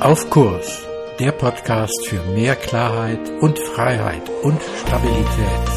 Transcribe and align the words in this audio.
Auf 0.00 0.30
Kurs, 0.30 0.82
der 1.18 1.30
Podcast 1.32 2.06
für 2.06 2.22
mehr 2.32 2.56
Klarheit 2.56 3.20
und 3.42 3.58
Freiheit 3.58 4.26
und 4.42 4.58
Stabilität. 4.80 5.68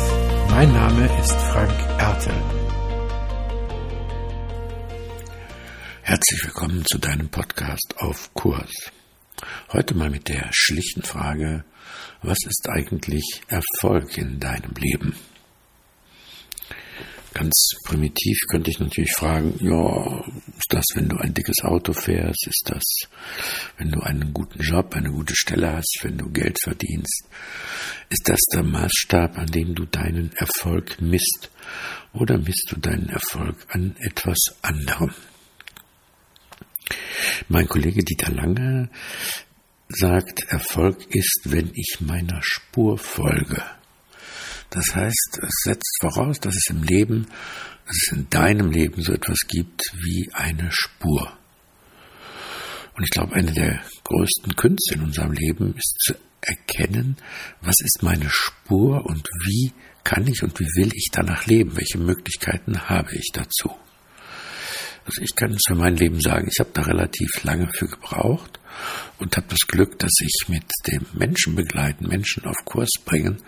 Mein 0.50 0.72
Name 0.72 1.10
ist 1.20 1.34
Frank 1.34 1.78
Ertel. 2.00 2.34
Herzlich 6.04 6.46
willkommen 6.46 6.86
zu 6.86 7.00
deinem 7.00 7.28
Podcast 7.28 7.96
Auf 7.98 8.34
Kurs. 8.34 8.72
Heute 9.74 9.94
mal 9.94 10.10
mit 10.10 10.30
der 10.30 10.48
schlichten 10.52 11.04
Frage, 11.04 11.66
was 12.22 12.38
ist 12.48 12.70
eigentlich 12.70 13.42
Erfolg 13.50 14.18
in 14.18 14.40
deinem 14.40 14.72
Leben? 14.80 15.18
Ganz 17.34 17.70
primitiv 17.86 18.38
könnte 18.50 18.70
ich 18.70 18.80
natürlich 18.80 19.14
fragen, 19.14 19.56
ja, 19.60 20.24
ist 20.58 20.70
das, 20.70 20.86
wenn 20.94 21.10
du 21.10 21.18
ein 21.18 21.34
dickes 21.34 21.64
Auto 21.64 21.92
fährst? 21.92 22.46
Ist 22.48 22.64
das, 22.66 22.84
wenn 23.78 23.90
du 23.92 24.02
einen 24.02 24.34
guten 24.34 24.62
Job, 24.62 24.96
eine 24.96 25.10
gute 25.10 25.36
Stelle 25.36 25.74
hast, 25.74 26.00
wenn 26.04 26.18
du 26.18 26.30
Geld 26.30 26.60
verdienst? 26.62 27.28
Ist 28.10 28.30
das 28.30 28.40
der 28.54 28.64
Maßstab, 28.64 29.38
an 29.38 29.48
dem 29.48 29.74
du 29.74 29.86
deinen 29.86 30.32
Erfolg 30.34 31.02
misst? 31.02 31.50
Oder 32.14 32.38
misst 32.38 32.68
du 32.70 32.80
deinen 32.80 33.10
Erfolg 33.10 33.66
an 33.70 33.96
etwas 34.00 34.38
anderem? 34.62 35.14
Mein 37.48 37.68
Kollege 37.68 38.04
Dieter 38.04 38.32
Lange 38.32 38.90
sagt, 39.90 40.44
Erfolg 40.50 41.16
ist, 41.16 41.42
wenn 41.46 41.72
ich 41.74 41.98
meiner 42.00 42.42
Spur 42.42 42.98
folge. 43.00 43.64
Das 44.74 44.96
heißt, 44.96 45.40
es 45.44 45.54
setzt 45.66 45.98
voraus, 46.02 46.40
dass 46.40 46.56
es 46.56 46.66
im 46.72 46.82
Leben, 46.82 47.28
dass 47.86 47.96
es 48.08 48.12
in 48.18 48.28
deinem 48.32 48.72
Leben 48.72 49.04
so 49.04 49.14
etwas 49.14 49.42
gibt 49.48 49.84
wie 50.02 50.32
eine 50.34 50.68
Spur. 50.72 51.32
Und 52.96 53.04
ich 53.04 53.12
glaube, 53.12 53.36
eine 53.36 53.52
der 53.52 53.84
größten 54.04 54.56
Künste 54.56 54.96
in 54.96 55.04
unserem 55.04 55.32
Leben 55.32 55.76
ist 55.76 55.96
zu 56.00 56.16
erkennen, 56.42 57.18
was 57.62 57.76
ist 57.82 58.02
meine 58.02 58.30
Spur 58.32 59.06
und 59.06 59.28
wie 59.46 59.74
kann 60.04 60.26
ich 60.26 60.42
und 60.42 60.60
wie 60.60 60.68
will 60.76 60.92
ich 60.96 61.10
danach 61.12 61.46
leben, 61.46 61.78
welche 61.78 62.00
Möglichkeiten 62.00 62.90
habe 62.90 63.16
ich 63.16 63.30
dazu. 63.32 63.70
Also 65.06 65.22
ich 65.22 65.36
kann 65.36 65.52
es 65.52 65.62
für 65.68 65.76
mein 65.76 65.98
Leben 65.98 66.22
sagen, 66.22 66.48
ich 66.50 66.60
habe 66.60 66.72
da 66.74 66.84
relativ 66.84 67.44
lange 67.44 67.68
für 67.74 67.88
gebraucht 67.88 68.60
und 69.20 69.36
habe 69.36 69.48
das 69.50 69.68
Glück, 69.68 70.00
dass 70.00 70.14
ich 70.22 70.48
mit 70.48 70.64
dem 70.88 71.06
Menschen 71.14 71.56
begleiten, 71.56 72.08
Menschen 72.08 72.46
auf 72.46 72.58
Kurs 72.66 72.90
bringen, 73.04 73.42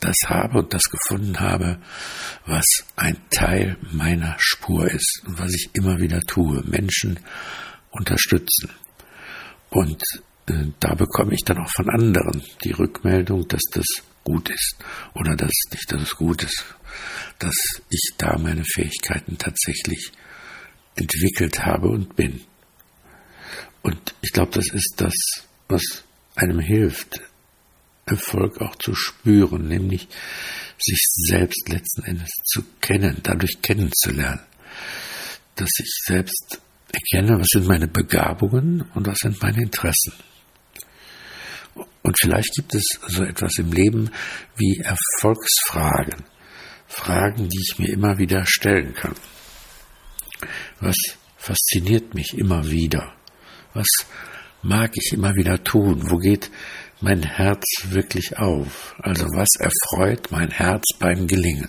das 0.00 0.16
habe 0.26 0.58
und 0.58 0.72
das 0.72 0.84
gefunden 0.84 1.38
habe, 1.40 1.78
was 2.46 2.64
ein 2.96 3.18
Teil 3.30 3.76
meiner 3.92 4.36
Spur 4.38 4.90
ist 4.90 5.22
und 5.26 5.38
was 5.38 5.52
ich 5.52 5.70
immer 5.74 5.98
wieder 6.00 6.20
tue, 6.22 6.62
Menschen 6.64 7.20
unterstützen. 7.90 8.70
Und 9.68 10.02
äh, 10.46 10.66
da 10.80 10.94
bekomme 10.94 11.34
ich 11.34 11.44
dann 11.44 11.58
auch 11.58 11.70
von 11.70 11.90
anderen 11.90 12.42
die 12.64 12.72
Rückmeldung, 12.72 13.46
dass 13.48 13.62
das 13.72 13.86
gut 14.24 14.48
ist 14.48 14.76
oder 15.14 15.36
dass 15.36 15.52
nicht, 15.72 15.92
dass 15.92 16.02
es 16.02 16.16
gut 16.16 16.42
ist, 16.42 16.64
dass 17.38 17.56
ich 17.90 18.10
da 18.18 18.38
meine 18.38 18.64
Fähigkeiten 18.64 19.38
tatsächlich 19.38 20.12
entwickelt 21.00 21.64
habe 21.64 21.88
und 21.88 22.14
bin. 22.16 22.40
Und 23.82 24.14
ich 24.20 24.32
glaube, 24.32 24.52
das 24.52 24.66
ist 24.72 24.94
das, 24.98 25.14
was 25.68 26.04
einem 26.36 26.60
hilft, 26.60 27.20
Erfolg 28.06 28.60
auch 28.60 28.76
zu 28.76 28.94
spüren, 28.94 29.68
nämlich 29.68 30.08
sich 30.78 30.98
selbst 31.28 31.68
letzten 31.68 32.02
Endes 32.04 32.30
zu 32.44 32.62
kennen, 32.80 33.18
dadurch 33.22 33.62
kennenzulernen. 33.62 34.40
Dass 35.54 35.70
ich 35.78 35.90
selbst 36.06 36.60
erkenne, 36.92 37.38
was 37.38 37.48
sind 37.50 37.66
meine 37.66 37.88
Begabungen 37.88 38.82
und 38.94 39.06
was 39.06 39.18
sind 39.18 39.40
meine 39.42 39.62
Interessen. 39.62 40.12
Und 42.02 42.18
vielleicht 42.18 42.52
gibt 42.54 42.74
es 42.74 42.84
so 43.06 43.22
etwas 43.22 43.58
im 43.58 43.72
Leben 43.72 44.10
wie 44.56 44.80
Erfolgsfragen, 44.82 46.24
Fragen, 46.88 47.48
die 47.48 47.60
ich 47.60 47.78
mir 47.78 47.90
immer 47.90 48.18
wieder 48.18 48.44
stellen 48.46 48.94
kann. 48.94 49.14
Was 50.80 50.96
fasziniert 51.36 52.14
mich 52.14 52.36
immer 52.36 52.70
wieder? 52.70 53.12
Was 53.74 53.88
mag 54.62 54.92
ich 54.94 55.12
immer 55.12 55.34
wieder 55.34 55.62
tun? 55.62 56.10
Wo 56.10 56.18
geht 56.18 56.50
mein 57.00 57.22
Herz 57.22 57.64
wirklich 57.84 58.38
auf? 58.38 58.94
Also 58.98 59.24
was 59.26 59.48
erfreut 59.58 60.30
mein 60.30 60.50
Herz 60.50 60.84
beim 60.98 61.26
Gelingen? 61.26 61.68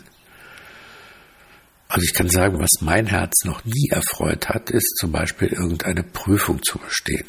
Also 1.87 2.05
ich 2.05 2.13
kann 2.13 2.29
sagen, 2.29 2.57
was 2.59 2.81
mein 2.81 3.07
Herz 3.07 3.43
noch 3.43 3.65
nie 3.65 3.89
erfreut 3.89 4.47
hat, 4.47 4.69
ist 4.69 4.95
zum 4.97 5.11
Beispiel 5.11 5.49
irgendeine 5.49 6.03
Prüfung 6.03 6.63
zu 6.63 6.77
bestehen. 6.79 7.27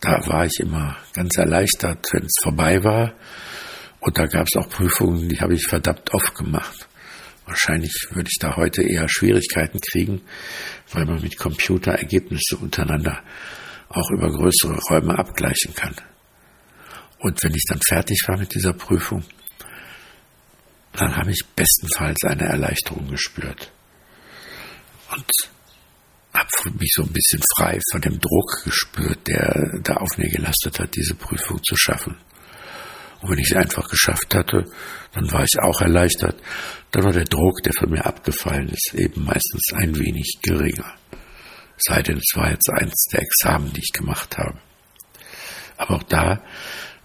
Da 0.00 0.26
war 0.26 0.46
ich 0.46 0.60
immer 0.60 0.96
ganz 1.12 1.36
erleichtert, 1.36 2.06
wenn 2.12 2.24
es 2.24 2.34
vorbei 2.42 2.82
war. 2.84 3.14
Und 4.00 4.18
da 4.18 4.26
gab 4.26 4.46
es 4.46 4.56
auch 4.56 4.68
Prüfungen, 4.68 5.28
die 5.28 5.40
habe 5.40 5.54
ich 5.54 5.66
verdammt 5.66 6.12
oft 6.12 6.34
gemacht. 6.34 6.88
Wahrscheinlich 7.46 7.92
würde 8.10 8.30
ich 8.30 8.38
da 8.40 8.56
heute 8.56 8.82
eher 8.82 9.08
Schwierigkeiten 9.08 9.80
kriegen, 9.80 10.22
weil 10.92 11.04
man 11.04 11.20
mit 11.20 11.36
Computer 11.36 11.92
Ergebnisse 11.92 12.56
untereinander 12.56 13.22
auch 13.88 14.10
über 14.10 14.30
größere 14.30 14.78
Räume 14.90 15.18
abgleichen 15.18 15.74
kann. 15.74 15.94
Und 17.18 17.42
wenn 17.42 17.54
ich 17.54 17.64
dann 17.68 17.80
fertig 17.86 18.22
war 18.26 18.38
mit 18.38 18.54
dieser 18.54 18.72
Prüfung, 18.72 19.24
dann 20.92 21.16
habe 21.16 21.32
ich 21.32 21.44
bestenfalls 21.54 22.22
eine 22.24 22.44
Erleichterung 22.44 23.08
gespürt. 23.08 23.72
Und 25.10 25.26
habe 26.34 26.48
mich 26.78 26.90
so 26.94 27.02
ein 27.02 27.12
bisschen 27.12 27.42
frei 27.56 27.78
von 27.90 28.00
dem 28.00 28.18
Druck 28.20 28.64
gespürt, 28.64 29.26
der 29.28 29.80
da 29.82 29.94
auf 29.94 30.18
mir 30.18 30.28
gelastet 30.28 30.80
hat, 30.80 30.94
diese 30.96 31.14
Prüfung 31.14 31.62
zu 31.62 31.76
schaffen. 31.76 32.16
Und 33.24 33.30
wenn 33.30 33.38
ich 33.38 33.48
sie 33.48 33.56
einfach 33.56 33.88
geschafft 33.88 34.34
hatte, 34.34 34.66
dann 35.14 35.32
war 35.32 35.44
ich 35.44 35.58
auch 35.58 35.80
erleichtert. 35.80 36.36
Dann 36.90 37.04
war 37.04 37.12
der 37.12 37.24
Druck, 37.24 37.62
der 37.62 37.72
von 37.72 37.88
mir 37.88 38.04
abgefallen 38.04 38.68
ist, 38.68 38.92
eben 38.92 39.24
meistens 39.24 39.72
ein 39.72 39.98
wenig 39.98 40.40
geringer. 40.42 40.92
Sei 41.78 42.02
denn, 42.02 42.18
es 42.18 42.36
war 42.36 42.50
jetzt 42.50 42.68
eins 42.70 43.06
der 43.10 43.22
Examen, 43.22 43.72
die 43.72 43.80
ich 43.80 43.92
gemacht 43.94 44.36
habe. 44.36 44.58
Aber 45.78 45.94
auch 45.94 46.02
da 46.02 46.42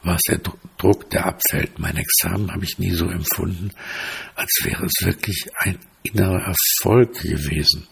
war 0.03 0.15
es 0.15 0.21
der 0.27 0.41
Druck, 0.77 1.09
der 1.09 1.25
abfällt. 1.25 1.79
Mein 1.79 1.95
Examen 1.95 2.51
habe 2.51 2.65
ich 2.65 2.77
nie 2.79 2.91
so 2.91 3.07
empfunden, 3.07 3.71
als 4.35 4.59
wäre 4.63 4.85
es 4.87 5.05
wirklich 5.05 5.47
ein 5.59 5.79
innerer 6.03 6.53
Erfolg 6.53 7.13
gewesen. 7.21 7.87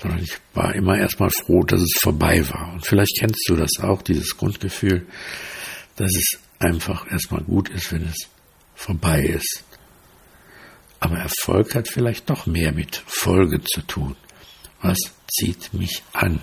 Sondern 0.00 0.22
ich 0.22 0.38
war 0.52 0.72
immer 0.72 0.96
erstmal 0.96 1.30
froh, 1.30 1.64
dass 1.64 1.80
es 1.80 1.98
vorbei 2.00 2.48
war. 2.48 2.74
Und 2.74 2.86
vielleicht 2.86 3.18
kennst 3.18 3.44
du 3.48 3.56
das 3.56 3.80
auch, 3.82 4.02
dieses 4.02 4.36
Grundgefühl, 4.36 5.08
dass 5.96 6.12
es 6.14 6.38
einfach 6.64 7.10
erstmal 7.10 7.42
gut 7.42 7.68
ist, 7.68 7.92
wenn 7.92 8.04
es 8.04 8.28
vorbei 8.74 9.22
ist. 9.22 9.64
Aber 11.00 11.18
Erfolg 11.18 11.74
hat 11.74 11.88
vielleicht 11.88 12.30
doch 12.30 12.46
mehr 12.46 12.72
mit 12.72 13.02
Folge 13.06 13.62
zu 13.62 13.82
tun. 13.82 14.16
Was 14.80 14.98
zieht 15.28 15.74
mich 15.74 16.02
an? 16.12 16.40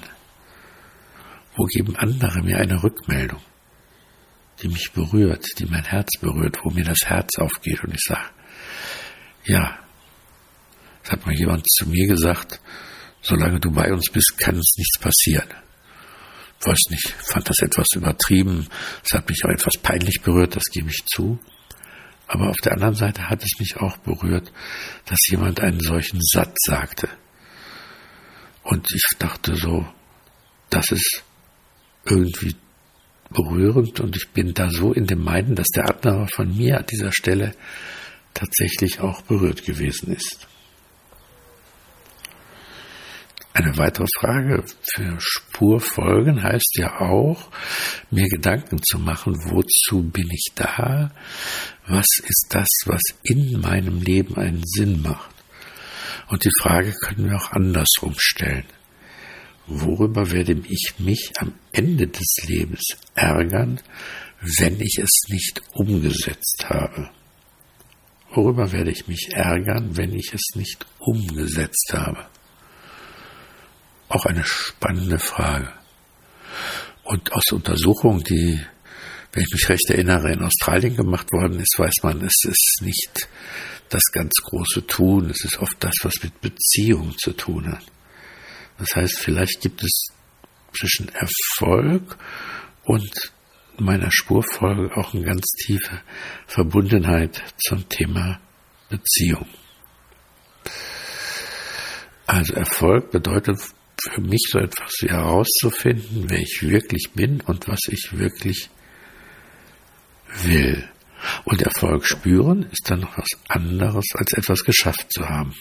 Wo 1.55 1.65
geben 1.65 1.95
andere 1.95 2.41
mir 2.41 2.57
eine 2.57 2.81
Rückmeldung, 2.81 3.41
die 4.61 4.67
mich 4.67 4.91
berührt, 4.93 5.45
die 5.59 5.65
mein 5.65 5.83
Herz 5.83 6.09
berührt, 6.19 6.57
wo 6.63 6.69
mir 6.69 6.85
das 6.85 6.99
Herz 7.05 7.37
aufgeht 7.37 7.83
und 7.83 7.93
ich 7.93 8.01
sage, 8.01 8.29
ja, 9.45 9.79
es 11.03 11.11
hat 11.11 11.25
mal 11.25 11.35
jemand 11.35 11.65
zu 11.67 11.89
mir 11.89 12.07
gesagt, 12.07 12.61
solange 13.21 13.59
du 13.59 13.71
bei 13.71 13.91
uns 13.91 14.09
bist, 14.11 14.37
kann 14.37 14.55
uns 14.55 14.75
nichts 14.77 14.99
passieren 14.99 15.49
weiß 16.65 16.89
nicht, 16.89 17.15
fand 17.31 17.49
das 17.49 17.59
etwas 17.59 17.87
übertrieben. 17.95 18.67
Es 19.03 19.13
hat 19.13 19.27
mich 19.29 19.43
auch 19.45 19.49
etwas 19.49 19.73
peinlich 19.81 20.21
berührt, 20.21 20.55
das 20.55 20.65
gebe 20.65 20.89
ich 20.89 21.03
zu. 21.05 21.39
Aber 22.27 22.49
auf 22.49 22.57
der 22.63 22.73
anderen 22.73 22.95
Seite 22.95 23.29
hat 23.29 23.43
es 23.43 23.59
mich 23.59 23.77
auch 23.77 23.97
berührt, 23.97 24.51
dass 25.05 25.19
jemand 25.29 25.59
einen 25.59 25.81
solchen 25.81 26.19
Satz 26.21 26.55
sagte. 26.65 27.09
Und 28.63 28.87
ich 28.93 29.03
dachte 29.19 29.55
so, 29.55 29.85
das 30.69 30.91
ist 30.91 31.23
irgendwie 32.05 32.55
berührend 33.29 33.99
und 33.99 34.15
ich 34.15 34.29
bin 34.29 34.53
da 34.53 34.69
so 34.69 34.93
in 34.93 35.07
dem 35.07 35.23
Meinen, 35.23 35.55
dass 35.55 35.67
der 35.67 35.89
andere 35.89 36.27
von 36.33 36.55
mir 36.55 36.77
an 36.77 36.85
dieser 36.85 37.11
Stelle 37.11 37.53
tatsächlich 38.33 38.99
auch 38.99 39.21
berührt 39.23 39.65
gewesen 39.65 40.13
ist. 40.13 40.47
Eine 43.71 43.77
weitere 43.77 44.07
Frage 44.19 44.65
für 44.83 45.15
Spurfolgen 45.19 46.43
heißt 46.43 46.75
ja 46.75 46.99
auch, 46.99 47.49
mir 48.09 48.27
Gedanken 48.27 48.81
zu 48.83 48.99
machen, 48.99 49.33
wozu 49.45 50.03
bin 50.03 50.27
ich 50.29 50.47
da? 50.55 51.09
Was 51.87 52.05
ist 52.21 52.47
das, 52.49 52.67
was 52.85 53.01
in 53.23 53.61
meinem 53.61 54.01
Leben 54.01 54.35
einen 54.35 54.63
Sinn 54.65 55.01
macht? 55.01 55.33
Und 56.27 56.43
die 56.43 56.51
Frage 56.59 56.91
können 56.91 57.29
wir 57.29 57.37
auch 57.37 57.53
andersrum 57.53 58.13
stellen. 58.17 58.65
Worüber 59.67 60.31
werde 60.31 60.61
ich 60.67 60.95
mich 60.99 61.31
am 61.37 61.53
Ende 61.71 62.07
des 62.07 62.43
Lebens 62.47 62.97
ärgern, 63.15 63.79
wenn 64.41 64.81
ich 64.81 64.99
es 65.01 65.29
nicht 65.29 65.61
umgesetzt 65.71 66.65
habe? 66.67 67.09
Worüber 68.31 68.73
werde 68.73 68.91
ich 68.91 69.07
mich 69.07 69.29
ärgern, 69.31 69.95
wenn 69.95 70.11
ich 70.13 70.33
es 70.33 70.57
nicht 70.57 70.85
umgesetzt 70.99 71.93
habe? 71.93 72.27
Auch 74.11 74.25
eine 74.25 74.43
spannende 74.43 75.19
Frage. 75.19 75.71
Und 77.03 77.31
aus 77.31 77.49
Untersuchungen, 77.53 78.21
die, 78.25 78.59
wenn 79.31 79.43
ich 79.43 79.53
mich 79.53 79.69
recht 79.69 79.89
erinnere, 79.89 80.33
in 80.33 80.43
Australien 80.43 80.97
gemacht 80.97 81.31
worden 81.31 81.61
ist, 81.61 81.79
weiß 81.79 82.03
man, 82.03 82.19
es 82.19 82.43
ist 82.43 82.79
nicht 82.81 83.29
das 83.87 84.03
ganz 84.11 84.33
große 84.43 84.85
Tun, 84.85 85.29
es 85.29 85.45
ist 85.45 85.59
oft 85.59 85.77
das, 85.79 85.93
was 86.03 86.21
mit 86.23 86.41
Beziehung 86.41 87.15
zu 87.17 87.31
tun 87.31 87.71
hat. 87.71 87.85
Das 88.79 88.89
heißt, 88.97 89.17
vielleicht 89.17 89.61
gibt 89.61 89.81
es 89.81 90.07
zwischen 90.77 91.07
Erfolg 91.09 92.17
und 92.83 93.31
meiner 93.77 94.11
Spurfolge 94.11 94.93
auch 94.97 95.13
eine 95.13 95.23
ganz 95.23 95.45
tiefe 95.63 96.01
Verbundenheit 96.47 97.41
zum 97.65 97.87
Thema 97.87 98.41
Beziehung. 98.89 99.47
Also 102.27 102.55
Erfolg 102.55 103.11
bedeutet 103.11 103.59
für 104.09 104.21
mich 104.21 104.47
so 104.49 104.59
etwas 104.59 104.91
wie 105.01 105.09
herauszufinden, 105.09 106.29
wer 106.29 106.39
ich 106.39 106.59
wirklich 106.61 107.11
bin 107.13 107.41
und 107.41 107.67
was 107.67 107.81
ich 107.87 108.17
wirklich 108.17 108.69
will. 110.43 110.87
Und 111.45 111.61
Erfolg 111.61 112.05
spüren 112.05 112.65
ist 112.71 112.89
dann 112.89 113.01
noch 113.01 113.17
was 113.17 113.29
anderes, 113.47 114.05
als 114.15 114.33
etwas 114.33 114.63
geschafft 114.63 115.11
zu 115.11 115.29
haben. 115.29 115.53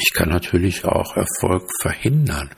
Ich 0.00 0.12
kann 0.14 0.28
natürlich 0.28 0.84
auch 0.84 1.16
Erfolg 1.16 1.68
verhindern, 1.82 2.50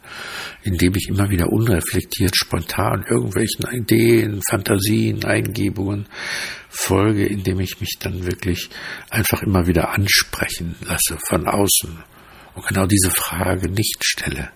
indem 0.62 0.94
ich 0.94 1.08
immer 1.08 1.30
wieder 1.30 1.50
unreflektiert, 1.50 2.36
spontan 2.36 3.06
irgendwelchen 3.08 3.64
Ideen, 3.72 4.42
Fantasien, 4.50 5.24
Eingebungen 5.24 6.06
folge, 6.68 7.24
indem 7.24 7.60
ich 7.60 7.80
mich 7.80 7.96
dann 7.98 8.26
wirklich 8.26 8.68
einfach 9.08 9.42
immer 9.42 9.66
wieder 9.66 9.88
ansprechen 9.88 10.76
lasse 10.82 11.18
von 11.28 11.48
außen 11.48 12.04
und 12.54 12.66
genau 12.66 12.86
diese 12.86 13.10
Frage 13.10 13.68
nicht 13.68 14.04
stelle. 14.04 14.50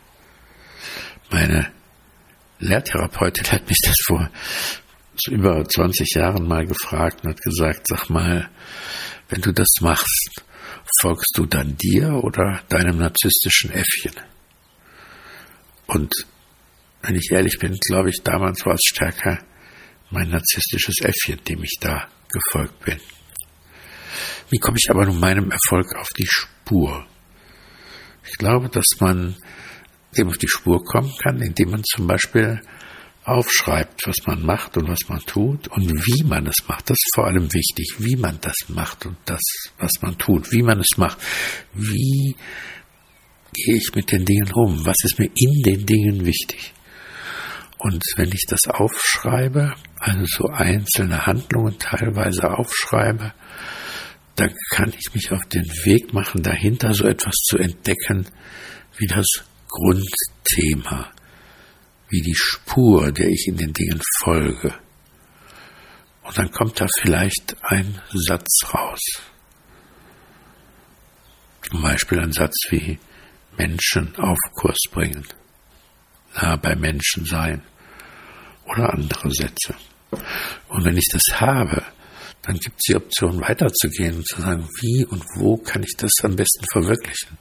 Meine 1.31 1.73
Lehrtherapeutin 2.59 3.51
hat 3.51 3.69
mich 3.69 3.79
das 3.85 3.97
vor 4.07 4.31
über 5.29 5.65
20 5.65 6.15
Jahren 6.15 6.47
mal 6.47 6.67
gefragt 6.67 7.23
und 7.23 7.31
hat 7.31 7.41
gesagt, 7.41 7.87
sag 7.87 8.11
mal, 8.11 8.49
wenn 9.29 9.41
du 9.41 9.53
das 9.53 9.69
machst, 9.81 10.43
folgst 11.01 11.33
du 11.37 11.47
dann 11.47 11.77
dir 11.77 12.23
oder 12.23 12.63
deinem 12.69 12.99
narzisstischen 12.99 13.71
Äffchen? 13.71 14.15
Und 15.87 16.13
wenn 17.03 17.17
ich 17.17 17.31
ehrlich 17.31 17.59
bin, 17.59 17.77
glaube 17.87 18.11
ich, 18.11 18.23
damals 18.23 18.65
war 18.65 18.75
es 18.75 18.83
stärker 18.85 19.39
mein 20.11 20.31
narzisstisches 20.31 21.01
Äffchen, 21.03 21.43
dem 21.45 21.63
ich 21.63 21.77
da 21.81 22.09
gefolgt 22.33 22.85
bin. 22.85 23.01
Wie 24.51 24.59
komme 24.59 24.77
ich 24.79 24.91
aber 24.91 25.07
nun 25.07 25.19
meinem 25.19 25.51
Erfolg 25.51 25.95
auf 25.97 26.09
die 26.17 26.27
Spur? 26.27 27.07
Ich 28.27 28.39
glaube, 28.39 28.69
dass 28.69 28.87
man 29.01 29.37
dem 30.17 30.29
auf 30.29 30.39
die 30.39 30.49
Spur 30.49 30.85
kommen 30.85 31.13
kann, 31.23 31.41
indem 31.41 31.71
man 31.71 31.85
zum 31.85 32.07
Beispiel 32.07 32.61
aufschreibt, 33.25 34.07
was 34.07 34.17
man 34.27 34.45
macht 34.45 34.77
und 34.77 34.89
was 34.89 35.09
man 35.09 35.21
tut 35.21 35.69
und 35.69 35.91
wie 36.07 36.25
man 36.25 36.47
es 36.47 36.69
macht. 36.69 36.91
Das 36.91 36.97
ist 36.97 37.15
vor 37.15 37.27
allem 37.27 37.53
wichtig, 37.53 37.95
wie 37.99 38.17
man 38.17 38.39
das 38.43 38.57
macht 38.69 39.07
und 39.07 39.17
das, 39.25 39.41
was 39.79 39.93
man 40.03 40.19
tut, 40.19 40.53
wie 40.53 40.63
man 40.63 40.81
es 40.81 40.97
macht. 40.99 41.19
Wie 41.73 42.37
gehe 43.53 43.77
ich 43.77 43.95
mit 43.95 44.13
den 44.13 44.25
Dingen 44.25 44.53
um? 44.53 44.85
Was 44.85 44.97
ist 45.05 45.19
mir 45.19 45.31
in 45.35 45.63
den 45.63 45.87
Dingen 45.87 46.27
wichtig? 46.27 46.75
Und 47.79 48.03
wenn 48.17 48.31
ich 48.33 48.45
das 48.49 48.67
aufschreibe, 48.67 49.75
also 49.99 50.25
so 50.27 50.49
einzelne 50.49 51.27
Handlungen 51.27 51.79
teilweise 51.79 52.51
aufschreibe, 52.51 53.33
dann 54.37 54.55
kann 54.71 54.93
ich 54.99 55.15
mich 55.15 55.31
auf 55.33 55.45
den 55.47 55.67
Weg 55.85 56.13
machen, 56.13 56.43
dahinter 56.43 56.93
so 56.93 57.07
etwas 57.07 57.35
zu 57.45 57.59
entdecken 57.59 58.27
wie 58.97 59.07
das 59.07 59.27
Grundthema 59.69 61.11
wie 62.15 62.23
die 62.23 62.37
Spur, 62.37 63.11
der 63.11 63.29
ich 63.29 63.49
in 63.49 63.57
den 63.57 63.73
Dingen 63.73 64.01
folge. 64.21 64.73
Und 66.23 66.39
dann 66.39 66.51
kommt 66.53 66.81
da 66.81 66.87
vielleicht 67.01 67.57
ein 67.63 68.01
Satz 68.13 68.73
raus. 68.73 69.01
Zum 71.69 71.83
Beispiel 71.83 72.21
ein 72.21 72.33
Satz 72.33 72.55
wie 72.71 73.01
Menschen 73.57 74.15
auf 74.17 74.39
Kurs 74.55 74.79
bringen, 74.93 75.27
nah 76.37 76.55
bei 76.57 76.77
Menschen 76.77 77.25
sein 77.25 77.63
oder 78.67 78.93
andere 78.93 79.31
Sätze. 79.31 79.75
Und 80.69 80.85
wenn 80.85 80.97
ich 80.97 81.09
das 81.11 81.41
habe, 81.41 81.83
dann 82.47 82.59
gibt 82.59 82.77
es 82.77 82.85
die 82.89 82.97
Option 82.97 83.41
weiterzugehen 83.41 84.17
und 84.17 84.27
zu 84.27 84.41
sagen, 84.41 84.69
wie 84.81 85.05
und 85.07 85.25
wo 85.37 85.57
kann 85.57 85.83
ich 85.83 85.95
das 85.97 86.13
am 86.23 86.37
besten 86.37 86.65
verwirklichen 86.73 87.39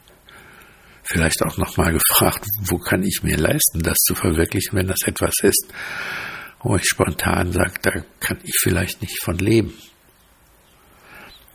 vielleicht 1.04 1.44
auch 1.44 1.58
nochmal 1.58 1.94
gefragt, 1.94 2.46
wo 2.66 2.78
kann 2.78 3.04
ich 3.04 3.22
mir 3.24 3.38
leisten, 3.38 3.84
das 3.84 3.98
zu 4.00 4.16
verwirklichen, 4.16 4.78
wenn 4.78 4.88
das 4.88 5.02
etwas 5.06 5.36
ist, 5.42 5.68
wo 6.62 6.76
ich 6.76 6.86
spontan 6.86 7.52
sage, 7.52 7.74
da 7.82 7.92
kann 8.20 8.40
ich 8.44 8.56
vielleicht 8.62 9.02
nicht 9.02 9.22
von 9.22 9.38
leben. 9.38 9.74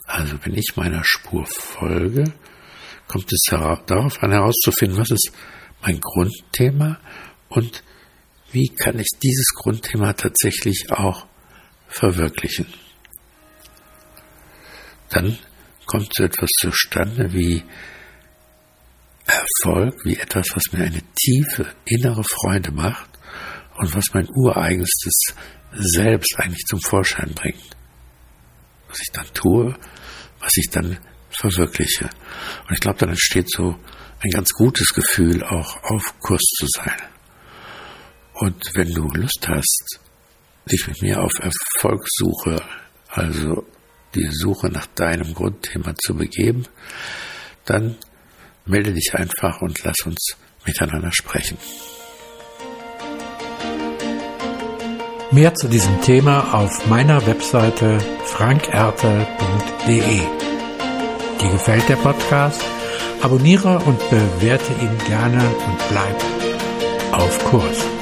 Also 0.06 0.38
wenn 0.44 0.54
ich 0.54 0.76
meiner 0.76 1.02
Spur 1.04 1.46
folge, 1.46 2.32
kommt 3.06 3.32
es 3.32 3.42
darauf 3.50 4.22
an 4.22 4.32
herauszufinden, 4.32 4.98
was 4.98 5.10
ist 5.10 5.32
mein 5.82 6.00
Grundthema 6.00 6.98
und 7.48 7.82
wie 8.52 8.68
kann 8.68 8.98
ich 8.98 9.08
dieses 9.22 9.54
Grundthema 9.54 10.12
tatsächlich 10.14 10.90
auch 10.90 11.26
verwirklichen. 11.88 12.66
Dann 15.10 15.38
kommt 15.86 16.12
so 16.14 16.24
etwas 16.24 16.50
zustande 16.60 17.32
wie 17.32 17.64
Erfolg 19.28 19.94
wie 20.04 20.16
etwas, 20.16 20.46
was 20.54 20.72
mir 20.72 20.84
eine 20.84 21.02
tiefe 21.14 21.66
innere 21.84 22.24
Freude 22.24 22.72
macht 22.72 23.10
und 23.76 23.94
was 23.94 24.14
mein 24.14 24.28
ureigenstes 24.30 25.34
Selbst 25.72 26.34
eigentlich 26.38 26.64
zum 26.64 26.80
Vorschein 26.80 27.32
bringt. 27.34 27.76
Was 28.88 29.00
ich 29.00 29.12
dann 29.12 29.26
tue, 29.34 29.76
was 30.40 30.56
ich 30.56 30.70
dann 30.70 30.98
verwirkliche. 31.30 32.04
Und 32.04 32.74
ich 32.74 32.80
glaube, 32.80 32.98
dann 32.98 33.10
entsteht 33.10 33.50
so 33.50 33.78
ein 34.20 34.30
ganz 34.30 34.50
gutes 34.50 34.88
Gefühl, 34.94 35.44
auch 35.44 35.76
auf 35.84 36.18
Kurs 36.20 36.42
zu 36.58 36.66
sein. 36.74 36.96
Und 38.32 38.70
wenn 38.74 38.92
du 38.92 39.08
Lust 39.08 39.46
hast, 39.46 40.00
dich 40.70 40.86
mit 40.86 41.02
mir 41.02 41.22
auf 41.22 41.32
Erfolgssuche, 41.38 42.62
also 43.08 43.66
die 44.18 44.30
Suche 44.32 44.68
nach 44.68 44.86
deinem 44.86 45.34
Grundthema 45.34 45.94
zu 45.96 46.14
begeben, 46.14 46.66
dann 47.64 47.96
melde 48.66 48.92
dich 48.92 49.14
einfach 49.14 49.60
und 49.62 49.82
lass 49.84 50.00
uns 50.04 50.36
miteinander 50.66 51.12
sprechen. 51.12 51.58
Mehr 55.30 55.54
zu 55.54 55.68
diesem 55.68 56.00
Thema 56.00 56.54
auf 56.54 56.86
meiner 56.86 57.26
Webseite 57.26 57.98
frankerte.de. 58.24 60.20
Dir 61.40 61.50
gefällt 61.50 61.88
der 61.88 61.96
Podcast? 61.96 62.62
Abonniere 63.20 63.78
und 63.80 63.98
bewerte 64.10 64.72
ihn 64.80 64.98
gerne 65.06 65.42
und 65.44 65.88
bleib 65.90 66.16
auf 67.12 67.44
Kurs. 67.44 67.97